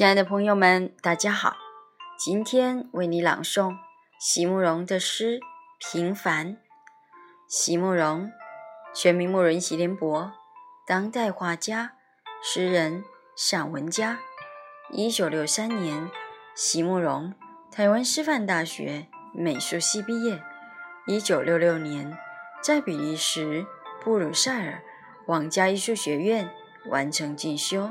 [0.00, 1.58] 亲爱的朋友们，大家好！
[2.18, 3.76] 今天为你朗诵
[4.18, 5.38] 席慕容的诗
[5.78, 6.54] 《平凡》。
[7.46, 8.32] 席慕容，
[8.94, 10.32] 全名慕容席联博，
[10.86, 11.92] 当代画家、
[12.42, 13.04] 诗人、
[13.36, 14.20] 散文家。
[14.90, 16.10] 一九六三年，
[16.54, 17.34] 席慕容
[17.70, 20.42] 台湾师范大学美术系毕业。
[21.06, 22.16] 一九六六年，
[22.62, 23.66] 在比利时
[24.02, 24.82] 布鲁塞尔
[25.26, 26.50] 皇家艺术学院
[26.88, 27.90] 完成进修。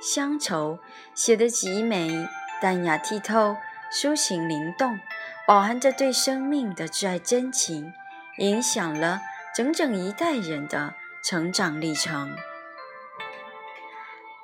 [0.00, 0.78] 乡愁
[1.14, 2.28] 写得极美，
[2.60, 3.56] 淡雅剔透，
[3.90, 5.00] 抒情灵动，
[5.46, 7.92] 饱含着对生命的挚爱真情，
[8.38, 9.20] 影响了
[9.54, 12.36] 整整一代人的成长历程。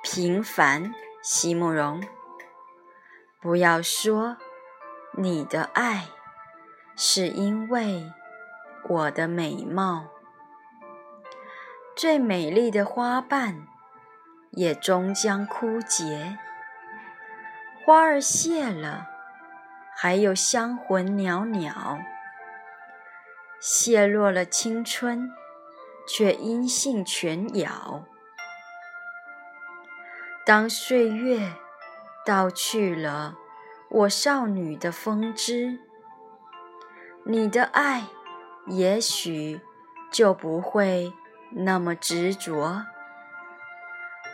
[0.01, 2.03] 平凡，席慕容。
[3.39, 4.37] 不要说
[5.17, 6.07] 你的爱
[6.95, 8.11] 是因为
[8.87, 10.05] 我的美貌，
[11.95, 13.67] 最美丽的花瓣。
[14.55, 16.37] 也终将枯竭，
[17.83, 19.07] 花儿谢了，
[19.95, 21.99] 还有香魂袅袅。
[23.59, 25.31] 谢落了青春，
[26.07, 28.05] 却音信全杳。
[30.45, 31.53] 当岁月
[32.23, 33.35] 盗去了
[33.89, 35.79] 我少女的风姿，
[37.25, 38.03] 你的爱
[38.67, 39.61] 也许
[40.11, 41.11] 就不会
[41.51, 42.85] 那么执着。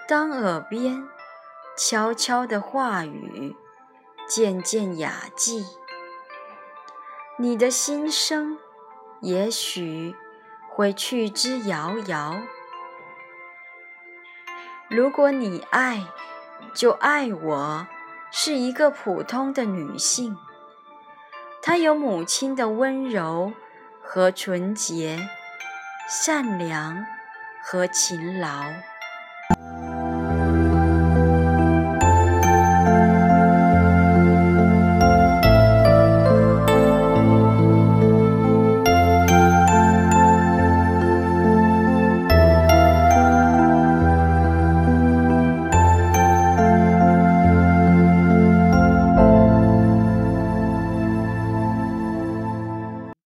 [0.09, 1.07] 当耳边
[1.77, 3.55] 悄悄的话语
[4.27, 5.63] 渐渐哑寂，
[7.37, 8.57] 你的心声
[9.21, 10.15] 也许
[10.67, 12.41] 会去之遥遥。
[14.89, 16.07] 如果你爱，
[16.73, 17.87] 就爱我
[18.31, 20.35] 是一个普通的女性，
[21.61, 23.53] 她有母亲的温柔
[24.01, 25.29] 和纯洁，
[26.07, 27.05] 善良
[27.61, 28.63] 和勤劳。